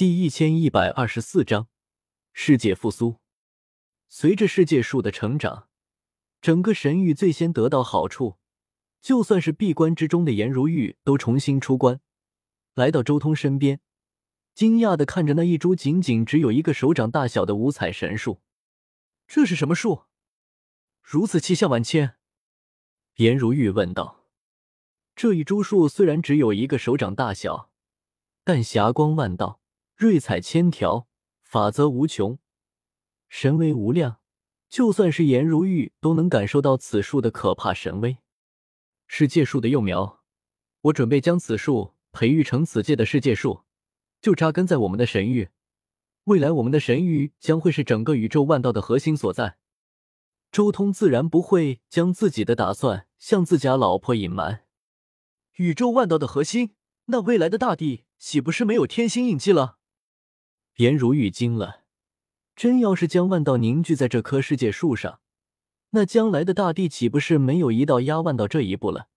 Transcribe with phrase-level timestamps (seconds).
[0.00, 1.68] 第一千一百二十四章
[2.32, 3.20] 世界复苏。
[4.08, 5.68] 随着世界树的成长，
[6.40, 8.38] 整个神域最先得到好处，
[9.02, 12.00] 就算是闭关之中的颜如玉都重新出关，
[12.72, 13.82] 来到周通身边，
[14.54, 18.40] 惊讶的看着那一株仅仅只有一个手掌大小的五彩神树。
[19.28, 20.04] 这是什么树？
[21.02, 22.14] 如此气象万千？
[23.16, 24.24] 颜如玉问道。
[25.14, 27.70] 这一株树虽然只有一个手掌大小，
[28.42, 29.59] 但霞光万道。
[30.00, 31.06] 瑞彩千条，
[31.42, 32.38] 法则无穷，
[33.28, 34.20] 神威无量。
[34.70, 38.16] 就算是颜如玉都能感受到此树的可怕神威。
[39.06, 40.22] 世界树的幼苗，
[40.80, 43.64] 我准备将此树培育成此界的世界树，
[44.22, 45.50] 就扎根在我们的神域。
[46.24, 49.58] 未来，我们的神域将会是整个宇宙万道的核心所在。
[50.50, 54.64] 周通自然不会将自己的打算向自家老婆隐瞒。
[55.56, 56.74] 宇宙万道的核心，
[57.08, 59.76] 那未来的大地岂不是没有天星印记了？
[60.80, 61.82] 颜如玉惊了，
[62.56, 65.20] 真要是将万道凝聚在这棵世界树上，
[65.90, 69.08] 那将来的大地岂不是没有一道压万道这一步了？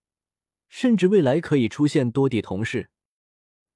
[0.67, 2.89] 甚至未来可以出现多地同世。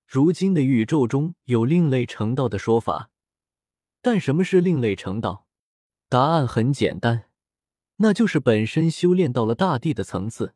[0.06, 3.10] 如今的宇宙中有另类成道的说法，
[4.02, 5.48] 但什么是另类成道？
[6.10, 7.30] 答案很简单，
[7.98, 10.54] 那就是本身修炼到了大地的层次，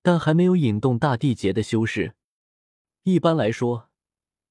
[0.00, 2.14] 但还没有引动大地劫的修士。
[3.02, 3.88] 一般来说。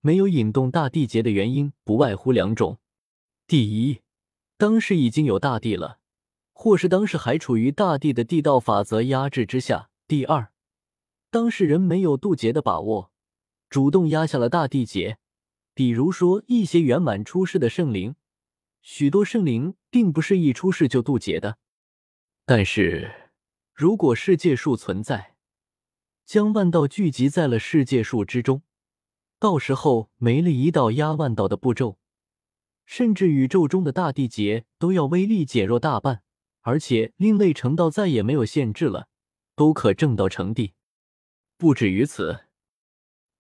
[0.04, 2.80] 没有引动大地劫的原因不外乎两种：
[3.46, 4.02] 第一，
[4.58, 6.00] 当时已经有大地了，
[6.54, 10.52] 或是当时还处于大地的地道法则压制之下；第二，
[11.30, 13.12] 当事人没有渡劫的把握，
[13.70, 15.20] 主动压下了大地劫。
[15.76, 18.16] 比如说一些圆满出世的圣灵，
[18.82, 21.60] 许多圣灵并不是一出世就渡劫的。
[22.46, 23.30] 但是，
[23.74, 25.36] 如果世界树存在，
[26.26, 28.64] 将万道聚集在了世界树之中。
[29.42, 31.98] 到时候没了一道压万道的步骤，
[32.86, 36.22] 甚至宇宙中的大地劫都要威力减弱大半，
[36.60, 39.08] 而且另类成道再也没有限制了，
[39.56, 40.74] 都可正道成帝。
[41.58, 42.42] 不止于此，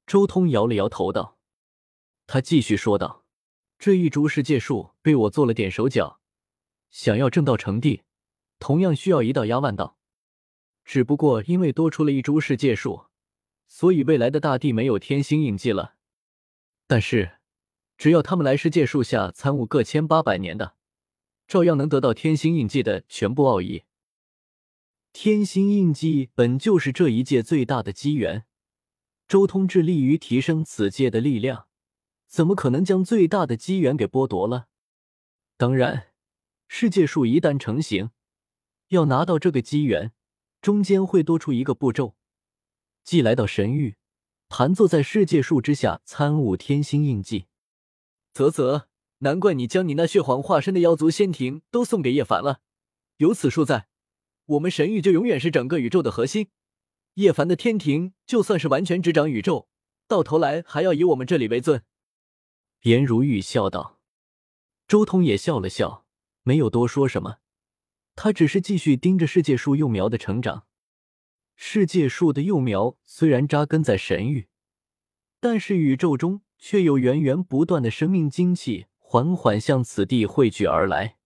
[0.07, 1.37] 周通摇了摇头道
[2.25, 3.23] ：“他继续说道，
[3.77, 6.19] 这一株世界树被我做了点手脚，
[6.89, 8.01] 想要正道成帝，
[8.57, 9.97] 同样需要一道压万道，
[10.83, 13.05] 只不过因为多出了一株世界树。”
[13.73, 15.95] 所以未来的大地没有天星印记了，
[16.91, 17.37] 但是
[17.97, 20.75] 只要他们来世界树下参悟个千八百年的，
[21.47, 23.83] 照样能得到天星印记的全部奥义。
[25.13, 28.43] 天星印记本就是这一界最大的机缘，
[29.25, 31.67] 周通致力于提升此界的力量，
[32.27, 34.67] 怎么可能将最大的机缘给剥夺了？
[35.55, 36.07] 当然，
[36.67, 38.09] 世界树一旦成型，
[38.89, 40.11] 要拿到这个机缘，
[40.61, 42.17] 中间会多出一个步骤。
[43.05, 43.95] 既来到神域，
[44.51, 47.45] 盘坐在世界树之下参悟天星印记。
[48.33, 48.87] 啧啧，
[49.19, 52.59] 难怪你将你那血皇化身的妖族仙庭都送给叶凡了。
[53.15, 53.87] 有此树在，
[54.45, 56.49] 我们神域就永远是整个宇宙的核心。
[57.13, 59.69] 叶凡的天庭就算是完全执掌宇宙，
[60.05, 61.83] 到头来还要以我们这里为尊。
[62.81, 64.01] 颜如玉笑道。
[64.85, 66.05] 周通也笑了笑，
[66.43, 67.37] 没有多说什么，
[68.17, 70.65] 他只是继续盯着世界树幼苗的成长。
[71.63, 74.47] 世界树的幼苗虽然扎根在神域，
[75.39, 81.17] 但是宇宙中却有源源不断的生命精气缓缓向此地汇聚而来。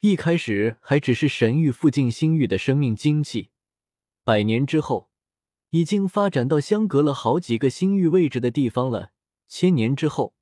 [0.00, 3.50] 一开始还只是神域附近星域的生命精气，
[4.24, 5.08] 百年之后，
[5.70, 9.12] 已经发展到相隔了好几个星域位置的地方了。
[9.46, 10.34] 千年之后，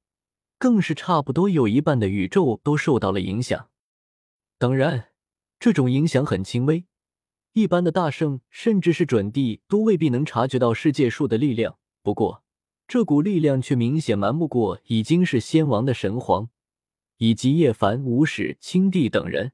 [0.58, 3.68] 更是差不多有一半的宇宙都受到了影响。
[4.56, 5.10] 当然，
[5.60, 6.86] 这种影响很轻微。
[7.52, 11.78] 一般的大圣，甚至是准帝，都未必能察觉到世界树的力量。
[12.02, 12.42] 不过，
[12.88, 16.48] 这股力量却明显瞒不过已经是仙王的神皇，
[17.18, 19.52] 以及叶凡、无始、青帝等人。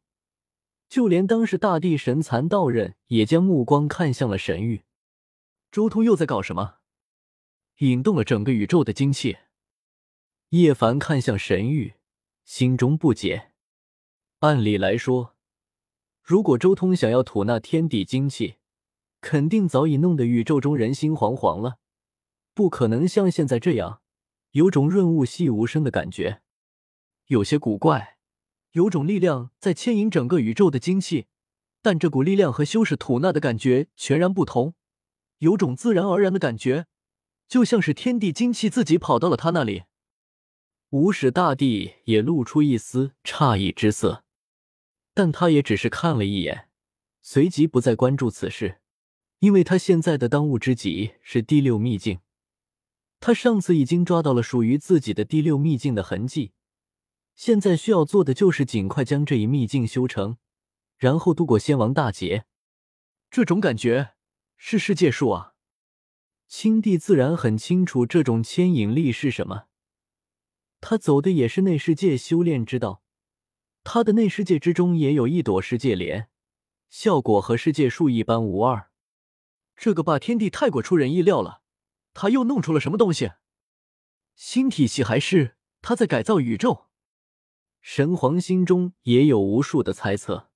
[0.88, 4.84] 就连当时大地神残道人也将目光看向了神域。
[5.70, 6.76] 周通又在搞什么？
[7.78, 9.38] 引动了整个宇宙的精气。
[10.50, 11.94] 叶凡看向神域，
[12.44, 13.50] 心中不解。
[14.38, 15.37] 按理来说。
[16.28, 18.56] 如果周通想要吐纳天地精气，
[19.22, 21.78] 肯定早已弄得宇宙中人心惶惶了，
[22.52, 24.02] 不可能像现在这样，
[24.50, 26.42] 有种润物细无声的感觉，
[27.28, 28.18] 有些古怪，
[28.72, 31.28] 有种力量在牵引整个宇宙的精气，
[31.80, 34.74] 但这股力量和修士吐纳的感觉全然不同，
[35.38, 36.84] 有种自然而然的感觉，
[37.48, 39.84] 就像是天地精气自己跑到了他那里。
[40.90, 44.24] 无始大帝也露出一丝诧异之色。
[45.18, 46.68] 但他也只是看了一眼，
[47.22, 48.78] 随即不再关注此事，
[49.40, 52.20] 因为他现在的当务之急是第六秘境。
[53.18, 56.52] 他上次已经抓到了属于自己的第六秘境的痕迹，
[57.34, 60.36] 现在需要做的就是尽快将这一秘境修成，
[60.96, 62.44] 然后度过仙王大劫。
[63.28, 64.12] 这种感觉
[64.56, 65.54] 是世界树啊！
[66.46, 69.64] 青帝自然很清楚这种牵引力是什么，
[70.80, 73.02] 他走的也是内世界修炼之道，
[73.90, 76.28] 他的内世界之中也有一朵世界莲，
[76.90, 78.90] 效果和世界树一般无二。
[79.74, 81.62] 这个霸天帝太过出人意料了，
[82.12, 83.32] 他又弄出了什么东西？
[84.36, 86.88] 新体系还是他在改造宇宙？
[87.80, 90.50] 神皇心中也有无数的猜测。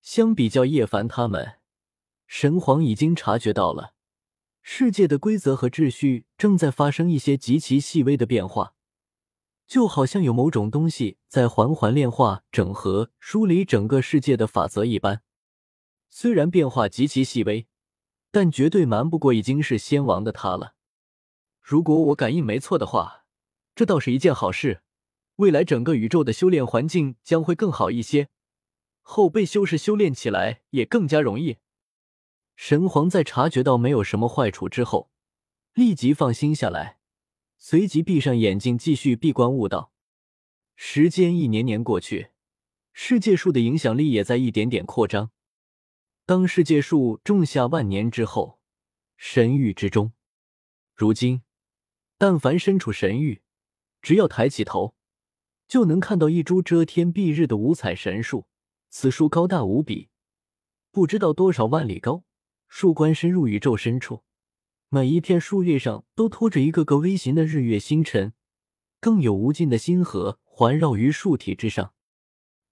[0.00, 1.54] 相比较叶凡他们，
[2.28, 3.94] 神皇已经察觉到了。
[4.62, 8.76] 世界的规则和秩序正在发生一些极其细微的变化，
[9.66, 15.22] 就好像有某种东西在缓缓炼化、整合、梳理整个世界的法则一般。
[16.10, 17.66] 虽然变化极其细微，
[18.30, 20.74] 但绝对瞒不过已经是仙王的他了。
[21.60, 23.24] 如果我感应没错的话，
[23.74, 24.82] 这倒是一件好事。
[25.36, 28.28] 未来整个宇宙的修炼环境将会更好一些，
[29.00, 31.56] 后辈修士修炼起来也更加容易。
[32.54, 35.10] 神皇在察觉到没有什么坏处之后，
[35.72, 36.98] 立即放心下来，
[37.66, 39.90] 随即闭上眼睛继续闭关悟道。
[40.76, 42.28] 时间一年年过去，
[42.92, 45.30] 世界树的影响力也在一点点扩张。
[46.26, 48.60] 当世界树种下万年之后，
[49.16, 50.12] 神域之中，
[50.94, 51.40] 如今，
[52.18, 53.40] 但凡身处神域，
[54.02, 54.94] 只要抬起头，
[55.66, 58.46] 就能看到一株遮天蔽日的五彩神树。
[58.90, 60.10] 此树高大无比，
[60.90, 62.24] 不知道多少万里高。
[62.68, 64.22] 树冠深入宇宙深处，
[64.88, 68.32] 每一片树叶上都托着一个个微型的日月星辰，
[69.00, 71.92] 更有无尽的星河环绕于树体之上。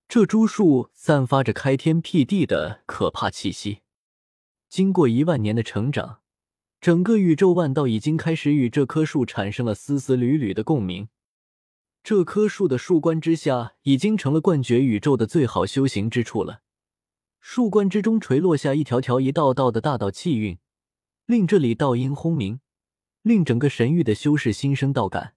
[0.09, 3.81] 这株树散发着开天辟地的可怕气息。
[4.69, 6.21] 经过一万年的成长，
[6.81, 11.09] 整个宇宙万道已经开始与这棵树产生了丝丝缕缕的共鸣。
[12.05, 16.63] 这棵树的树冠之下，已经成了冠绝宇宙的最好修行之处了。
[17.41, 20.59] 树冠之中垂落下一条条、一道道的大道气运，
[21.27, 22.61] 令这里道音轰鸣，
[23.23, 25.35] 令整个神域的修士心生道感。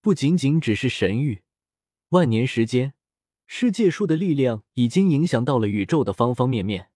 [0.00, 1.42] 不仅仅只是神域，
[2.10, 2.94] 万年时间，
[3.46, 6.90] 世界树的力量已经影响到了宇宙的方方面面，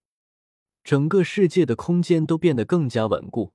[0.83, 3.53] 整个世界的空间都变得更加稳固，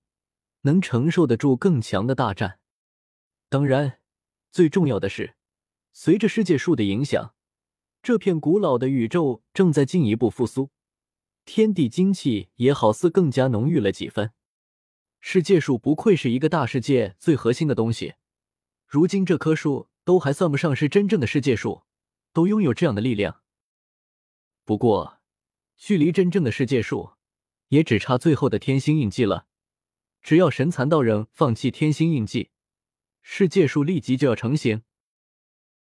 [0.63, 2.59] 能承受得住更强的大战。
[3.49, 4.01] 当然，
[4.51, 5.37] 最重要的是，
[5.93, 7.35] 随着世界树的影响。
[8.03, 10.71] 这片古老的宇宙正在进一步复苏，
[11.45, 14.33] 天地精气也好似更加浓郁了几分。
[15.21, 18.15] 世界树不愧是一个大世界最核心的东西，
[18.87, 21.83] 如今这棵树都还算不上是真正的世界树，
[22.33, 23.43] 都拥有这样的力量。
[24.65, 25.21] 不过，
[25.77, 27.13] 距离真正的世界树
[27.69, 29.47] 也只差最后的天星印记了。
[30.23, 32.51] 只要神蚕道人放弃天星印记，
[33.23, 34.83] 世界树立即就要成型。